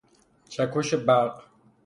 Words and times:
چکش 0.49 0.93
برق 0.93 1.41